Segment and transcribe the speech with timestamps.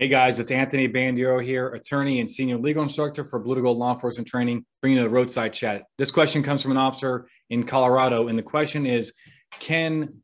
[0.00, 3.78] Hey guys, it's Anthony Bandiero here, attorney and senior legal instructor for Blue to Gold
[3.78, 5.82] Law Enforcement Training, bringing you the roadside chat.
[5.96, 9.12] This question comes from an officer in Colorado, and the question is:
[9.58, 10.20] Can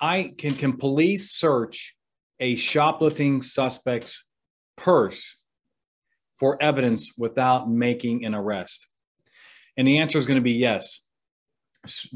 [0.00, 1.94] I can can police search
[2.40, 4.28] a shoplifting suspect's
[4.76, 5.38] purse
[6.34, 8.88] for evidence without making an arrest?
[9.76, 11.06] And the answer is going to be yes.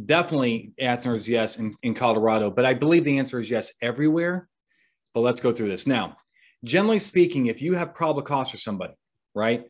[0.05, 4.49] Definitely, answer is yes in, in Colorado, but I believe the answer is yes everywhere.
[5.15, 6.17] But let's go through this now
[6.65, 8.95] generally speaking, if you have probable cause for somebody,
[9.35, 9.65] right,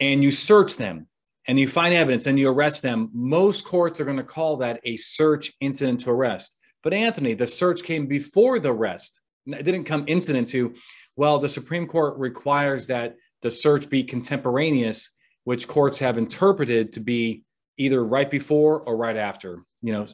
[0.00, 1.06] and you search them
[1.46, 4.80] and you find evidence and you arrest them, most courts are going to call that
[4.84, 6.58] a search incident to arrest.
[6.82, 9.20] But Anthony, the search came before the arrest.
[9.46, 10.74] It didn't come incident to.
[11.14, 15.10] Well, the Supreme Court requires that the search be contemporaneous,
[15.44, 17.42] which courts have interpreted to be
[17.76, 20.06] either right before or right after, you know,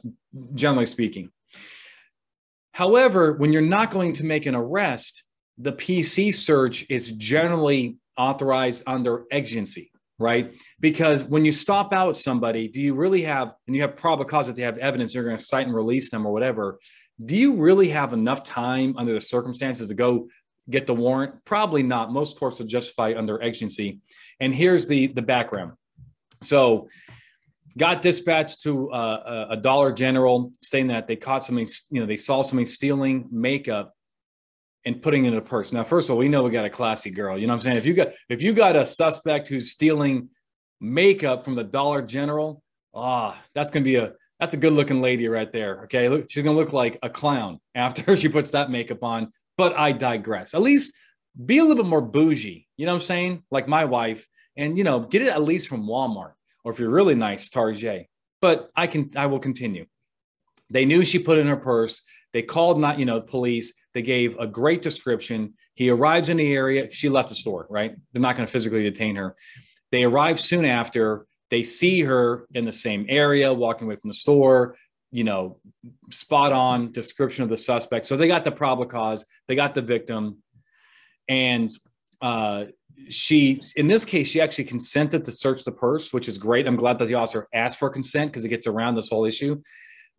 [0.55, 1.31] generally speaking.
[2.71, 5.23] However, when you're not going to make an arrest,
[5.59, 10.53] the PC search is generally authorized under exigency, right?
[10.79, 14.47] Because when you stop out somebody, do you really have, and you have probable cause
[14.47, 16.79] that they have evidence, you're going to cite and release them or whatever.
[17.23, 20.29] Do you really have enough time under the circumstances to go
[20.69, 21.43] get the warrant?
[21.43, 22.13] Probably not.
[22.13, 23.99] Most courts will justify under exigency.
[24.39, 25.73] And here's the the background.
[26.41, 26.87] So,
[27.77, 32.15] got dispatched to uh, a Dollar General saying that they caught somebody, you know, they
[32.15, 33.93] saw somebody stealing makeup
[34.85, 35.71] and putting it in a purse.
[35.71, 37.37] Now, first of all, we know we got a classy girl.
[37.37, 37.77] You know what I'm saying?
[37.77, 40.29] If you got if you got a suspect who's stealing
[40.79, 42.61] makeup from the Dollar General,
[42.93, 45.83] ah, that's gonna be a that's a good looking lady right there.
[45.83, 49.31] Okay, she's gonna look like a clown after she puts that makeup on.
[49.57, 50.53] But I digress.
[50.53, 50.95] At least
[51.45, 52.67] be a little bit more bougie.
[52.77, 53.43] You know what I'm saying?
[53.51, 54.25] Like my wife,
[54.57, 56.33] and you know, get it at least from Walmart,
[56.63, 58.07] or if you're really nice, Target.
[58.41, 59.85] But I can I will continue.
[60.69, 62.01] They knew she put in her purse.
[62.31, 63.73] They called not, you know, police.
[63.93, 65.53] They gave a great description.
[65.73, 66.91] He arrives in the area.
[66.91, 67.95] She left the store, right?
[68.13, 69.35] They're not going to physically detain her.
[69.91, 71.25] They arrive soon after.
[71.49, 74.75] They see her in the same area, walking away from the store,
[75.11, 75.59] you know,
[76.11, 78.05] spot on description of the suspect.
[78.05, 80.43] So they got the probable cause, they got the victim.
[81.27, 81.69] And
[82.21, 82.65] uh,
[83.09, 86.67] she, in this case, she actually consented to search the purse, which is great.
[86.67, 89.61] I'm glad that the officer asked for consent because it gets around this whole issue.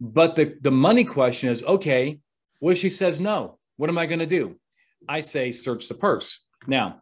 [0.01, 2.19] But the, the money question is okay,
[2.59, 3.60] what if she says no?
[3.81, 4.57] What am I going to do?
[5.09, 6.45] I say search the purse.
[6.67, 7.01] Now,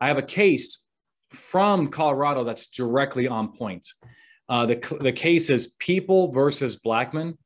[0.00, 0.84] I have a case
[1.30, 3.86] from Colorado that's directly on point.
[4.48, 7.36] Uh, the, the case is People versus Blackmon.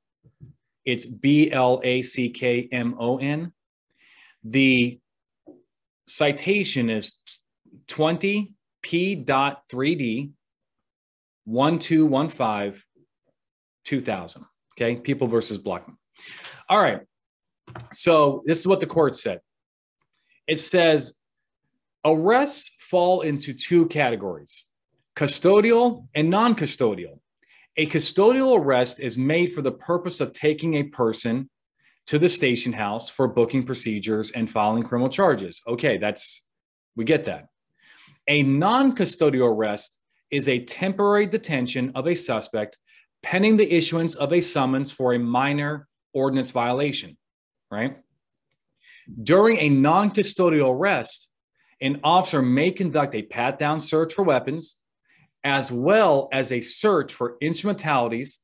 [0.87, 3.53] It's B L A C K M O N.
[4.44, 4.98] The
[6.06, 7.12] citation is
[7.88, 10.31] 20 P.3D
[11.44, 12.83] 1215
[13.84, 14.44] 2000.
[14.72, 14.97] Okay.
[15.03, 15.97] People versus Blackmon.
[16.71, 17.03] All right.
[17.93, 19.41] So this is what the court said
[20.47, 21.15] it says
[22.04, 24.65] arrests fall into two categories
[25.16, 27.19] custodial and non custodial.
[27.78, 31.50] A custodial arrest is made for the purpose of taking a person
[32.06, 35.60] to the station house for booking procedures and filing criminal charges.
[35.66, 36.43] Okay, that's,
[36.94, 37.48] we get that.
[38.28, 39.98] A non custodial arrest
[40.31, 42.78] is a temporary detention of a suspect
[43.22, 47.16] pending the issuance of a summons for a minor ordinance violation,
[47.71, 47.99] right?
[49.22, 51.28] During a non custodial arrest,
[51.81, 54.77] an officer may conduct a pat down search for weapons,
[55.44, 58.38] as well as a search for instrumentalities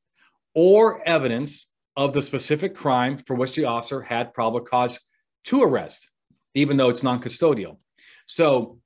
[0.53, 4.99] or evidence of the specific crime for which the officer had probable cause
[5.45, 6.09] to arrest,
[6.53, 7.77] even though it's non custodial.
[8.25, 8.79] So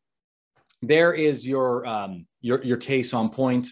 [0.82, 3.68] there is your, um, your, your case on point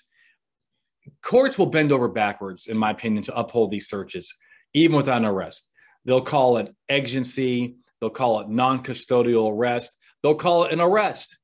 [1.21, 4.33] courts will bend over backwards, in my opinion, to uphold these searches,
[4.73, 5.71] even without an arrest.
[6.05, 11.37] They'll call it exigency, they'll call it non custodial arrest, they'll call it an arrest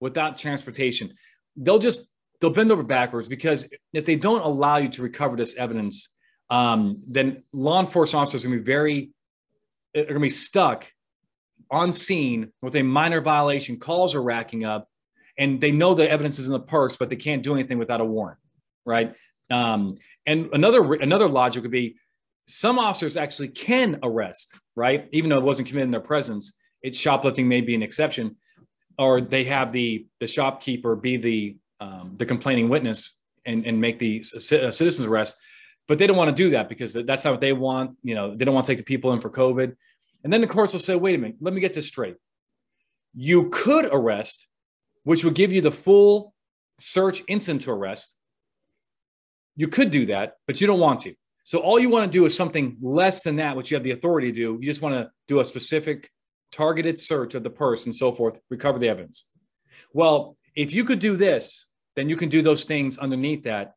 [0.00, 1.12] without transportation.
[1.56, 2.08] They'll just
[2.40, 6.10] they'll bend over backwards because if they don't allow you to recover this evidence,
[6.50, 9.10] um, then law enforcement officers are going to be very
[9.96, 10.86] are going to be stuck
[11.70, 13.78] on scene with a minor violation.
[13.78, 14.88] Calls are racking up,
[15.36, 18.00] and they know the evidence is in the purse, but they can't do anything without
[18.00, 18.38] a warrant
[18.86, 19.14] right?
[19.50, 21.96] Um, and another another logic would be
[22.46, 25.08] some officers actually can arrest, right?
[25.12, 28.36] Even though it wasn't committed in their presence, it's shoplifting may be an exception,
[28.98, 33.98] or they have the the shopkeeper be the um, the complaining witness and and make
[33.98, 35.36] the citizen's arrest,
[35.88, 37.96] but they don't want to do that because that's not what they want.
[38.02, 39.74] You know, they don't want to take the people in for COVID,
[40.22, 42.16] and then the courts will say, "Wait a minute, let me get this straight.
[43.14, 44.46] You could arrest,
[45.02, 46.34] which would give you the full
[46.78, 48.16] search incident to arrest."
[49.58, 51.14] You could do that, but you don't want to.
[51.46, 53.92] So all you want to do is something less than that, which you have the
[53.92, 54.58] authority to do.
[54.60, 56.10] You just want to do a specific
[56.50, 59.26] targeted search of the purse and so forth, recover the evidence.
[59.92, 63.74] Well, if you could do this, then you can do those things underneath that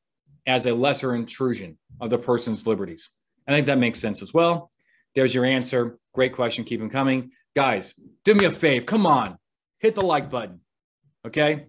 [0.48, 3.12] as a lesser intrusion of the person's liberties.
[3.48, 4.72] I think that makes sense as well.
[5.14, 6.00] There's your answer.
[6.16, 6.64] Great question.
[6.64, 7.34] Keep them coming.
[7.56, 7.94] Guys,
[8.24, 8.84] do me a favor.
[8.84, 9.38] Come on.
[9.78, 10.62] Hit the like button.
[11.24, 11.68] Okay.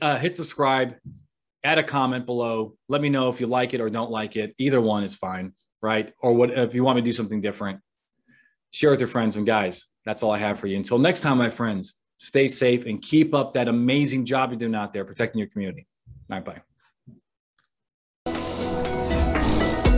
[0.00, 0.96] Uh, hit subscribe.
[1.64, 2.76] Add a comment below.
[2.88, 4.54] Let me know if you like it or don't like it.
[4.58, 6.12] Either one is fine, right?
[6.20, 7.80] Or what if you want me to do something different.
[8.72, 9.86] Share with your friends and guys.
[10.04, 10.76] That's all I have for you.
[10.76, 14.74] Until next time, my friends, stay safe and keep up that amazing job you're doing
[14.74, 15.86] out there protecting your community.
[16.28, 16.62] Right, bye.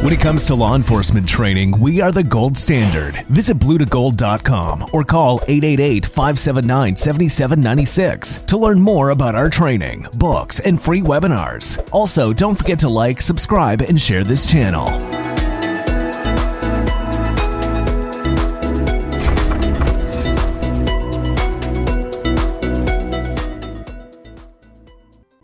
[0.05, 3.25] When it comes to law enforcement training, we are the gold standard.
[3.29, 10.79] Visit bluetogold.com or call 888 579 7796 to learn more about our training, books, and
[10.79, 11.83] free webinars.
[11.91, 14.89] Also, don't forget to like, subscribe, and share this channel.